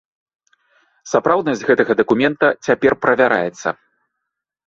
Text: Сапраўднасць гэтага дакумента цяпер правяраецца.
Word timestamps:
Сапраўднасць 1.11 1.65
гэтага 1.69 1.91
дакумента 2.01 2.45
цяпер 2.67 2.93
правяраецца. 3.05 3.67